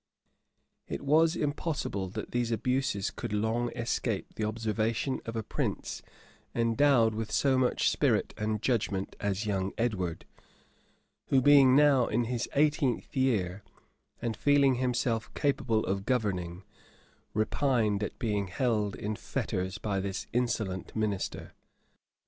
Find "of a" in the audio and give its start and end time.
5.27-5.43